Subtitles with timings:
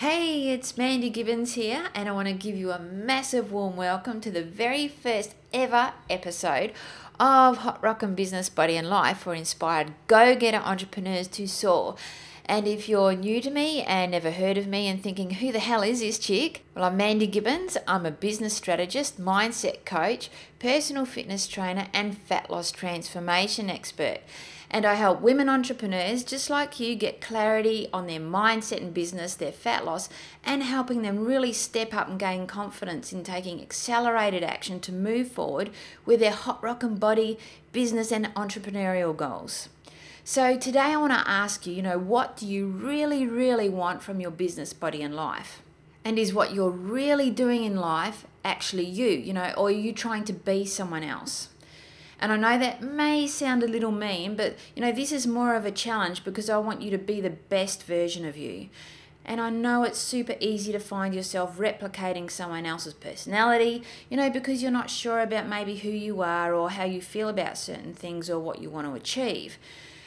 [0.00, 4.22] Hey, it's Mandy Gibbons here, and I want to give you a massive warm welcome
[4.22, 6.72] to the very first ever episode
[7.20, 11.96] of Hot Rockin' Business, Body and Life for inspired go getter entrepreneurs to soar.
[12.46, 15.58] And if you're new to me and never heard of me and thinking, who the
[15.58, 16.64] hell is this chick?
[16.74, 17.76] Well, I'm Mandy Gibbons.
[17.86, 24.20] I'm a business strategist, mindset coach, personal fitness trainer, and fat loss transformation expert
[24.70, 29.34] and I help women entrepreneurs just like you get clarity on their mindset and business,
[29.34, 30.08] their fat loss,
[30.44, 35.32] and helping them really step up and gain confidence in taking accelerated action to move
[35.32, 35.70] forward
[36.06, 37.36] with their hot rockin' body,
[37.72, 39.68] business, and entrepreneurial goals.
[40.22, 44.02] So today I want to ask you, you know, what do you really, really want
[44.02, 45.62] from your business, body, and life?
[46.04, 49.92] And is what you're really doing in life actually you, you know, or are you
[49.92, 51.49] trying to be someone else?
[52.20, 55.54] And I know that may sound a little mean, but you know, this is more
[55.54, 58.68] of a challenge because I want you to be the best version of you.
[59.24, 64.28] And I know it's super easy to find yourself replicating someone else's personality, you know,
[64.28, 67.94] because you're not sure about maybe who you are or how you feel about certain
[67.94, 69.56] things or what you want to achieve.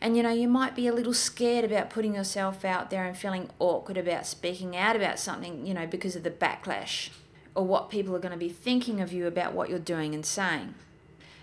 [0.00, 3.16] And you know, you might be a little scared about putting yourself out there and
[3.16, 7.08] feeling awkward about speaking out about something, you know, because of the backlash
[7.54, 10.26] or what people are going to be thinking of you about what you're doing and
[10.26, 10.74] saying.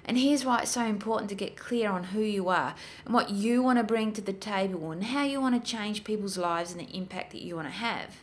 [0.06, 3.30] And here's why it's so important to get clear on who you are and what
[3.30, 6.72] you want to bring to the table and how you want to change people's lives
[6.72, 8.18] and the impact that you want to have.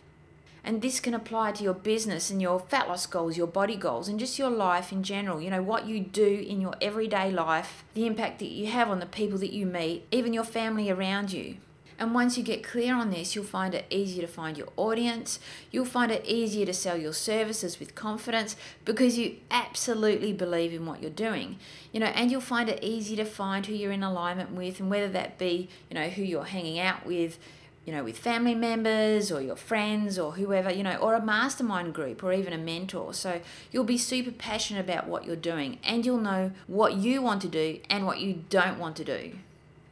[0.65, 4.09] And this can apply to your business and your fat loss goals, your body goals,
[4.09, 5.41] and just your life in general.
[5.41, 9.01] You know, what you do in your everyday life, the impact that you have on
[9.01, 11.57] the people that you meet, even your family around you.
[11.99, 15.41] And once you get clear on this, you'll find it easier to find your audience.
[15.73, 18.55] You'll find it easier to sell your services with confidence
[18.85, 21.59] because you absolutely believe in what you're doing.
[21.93, 24.89] You know, and you'll find it easy to find who you're in alignment with and
[24.89, 27.37] whether that be, you know, who you're hanging out with,
[27.85, 31.95] you know, with family members or your friends or whoever, you know, or a mastermind
[31.95, 33.13] group or even a mentor.
[33.13, 33.41] So
[33.73, 37.49] you'll be super passionate about what you're doing and you'll know what you want to
[37.49, 39.33] do and what you don't want to do.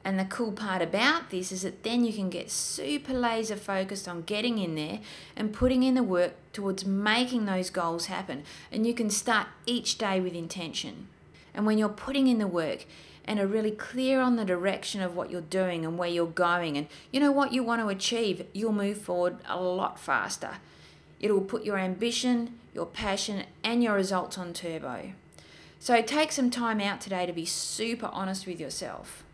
[0.06, 4.06] And the cool part about this is that then you can get super laser focused
[4.06, 5.00] on getting in there
[5.34, 8.44] and putting in the work towards making those goals happen.
[8.70, 11.08] And you can start each day with intention.
[11.52, 12.86] And when you're putting in the work
[13.24, 16.78] and are really clear on the direction of what you're doing and where you're going
[16.78, 20.58] and you know what you want to achieve, you'll move forward a lot faster.
[21.18, 25.14] It'll put your ambition, your passion, and your results on turbo.
[25.80, 29.24] So take some time out today to be super honest with yourself.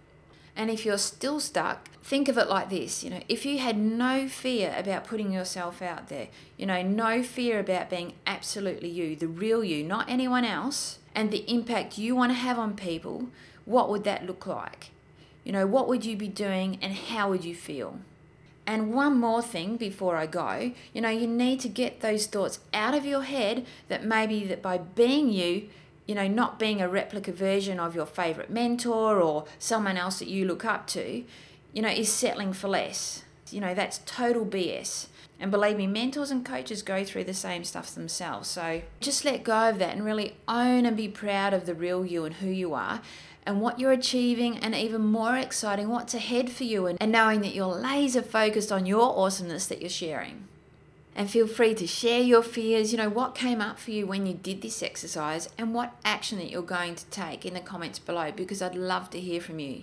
[0.55, 3.79] And if you're still stuck, think of it like this you know, if you had
[3.79, 9.17] no fear about putting yourself out there, you know, no fear about being absolutely you,
[9.17, 13.29] the real you, not anyone else, and the impact you want to have on people,
[13.65, 14.91] what would that look like?
[15.45, 17.99] You know, what would you be doing and how would you feel?
[18.67, 22.61] And one more thing before I go, you know, you need to get those thoughts
[22.73, 25.69] out of your head that maybe that by being you,
[26.07, 30.29] you know, not being a replica version of your favorite mentor or someone else that
[30.29, 31.25] you look up to,
[31.73, 33.25] you know, is settling for less.
[33.51, 35.07] You know, that's total BS.
[35.39, 38.49] And believe me, mentors and coaches go through the same stuff themselves.
[38.49, 42.07] So just let go of that and really own and be proud of the real
[42.07, 43.01] you and who you are
[43.45, 47.41] and what you're achieving, and even more exciting, what's ahead for you, and, and knowing
[47.41, 50.47] that you're laser focused on your awesomeness that you're sharing
[51.15, 52.93] and feel free to share your fears.
[52.93, 56.39] You know, what came up for you when you did this exercise and what action
[56.39, 59.59] that you're going to take in the comments below because I'd love to hear from
[59.59, 59.83] you.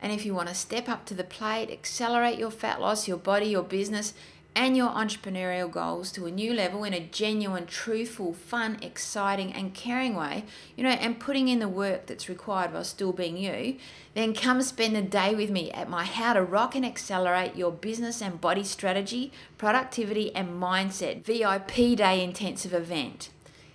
[0.00, 3.16] And if you want to step up to the plate, accelerate your fat loss, your
[3.16, 4.12] body, your business,
[4.56, 9.74] and your entrepreneurial goals to a new level in a genuine, truthful, fun, exciting, and
[9.74, 10.44] caring way,
[10.74, 13.76] you know, and putting in the work that's required while still being you,
[14.14, 17.70] then come spend a day with me at my How to Rock and Accelerate Your
[17.70, 23.28] Business and Body Strategy, Productivity, and Mindset VIP Day Intensive event.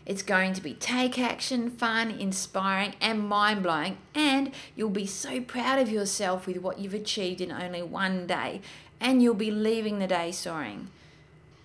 [0.03, 5.39] It's going to be take action, fun, inspiring, and mind blowing, and you'll be so
[5.41, 8.61] proud of yourself with what you've achieved in only one day
[9.01, 10.87] and you'll be leaving the day soaring.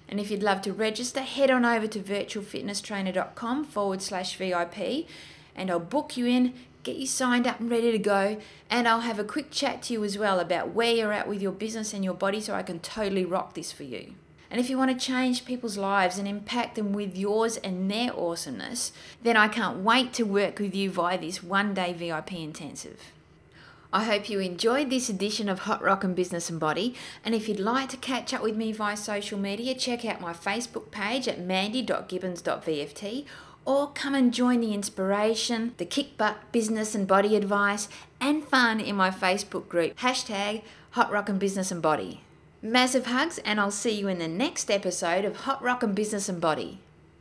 [0.08, 5.06] And if you'd love to register, head on over to virtualfitnesstrainer.com forward slash VIP
[5.54, 8.38] and I'll book you in, get you signed up and ready to go.
[8.70, 11.42] And I'll have a quick chat to you as well about where you're at with
[11.42, 14.14] your business and your body so I can totally rock this for you.
[14.48, 18.16] And if you want to change people's lives and impact them with yours and their
[18.16, 18.92] awesomeness,
[19.22, 23.12] then I can't wait to work with you via this one day VIP intensive.
[23.92, 26.94] I hope you enjoyed this edition of Hot Rockin' Business and Body.
[27.24, 30.32] And if you'd like to catch up with me via social media, check out my
[30.32, 33.24] Facebook page at mandy.gibbons.vft
[33.64, 37.88] or come and join the inspiration, the kick butt business and body advice,
[38.20, 40.62] and fun in my Facebook group, hashtag
[40.92, 42.22] Hot Rockin' Business and Body.
[42.62, 46.40] Massive hugs, and I'll see you in the next episode of Hot Rockin' Business and
[46.40, 46.78] Body.